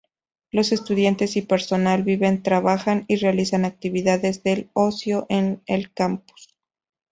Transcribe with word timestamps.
Los 0.49 0.71
estudiantes 0.71 1.35
y 1.37 1.43
personal 1.43 2.01
viven, 2.01 2.41
trabajan 2.41 3.05
y 3.07 3.17
realizan 3.17 3.65
actividades 3.65 4.41
de 4.41 4.67
ocio 4.73 5.27
en 5.29 5.61
el 5.67 5.93
campus. 5.93 6.55